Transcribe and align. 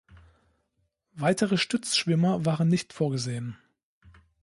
Weitere 1.13 1.57
Stützschwimmer 1.59 2.43
waren 2.43 2.67
nicht 2.67 2.91
vorgesehen. 2.91 3.57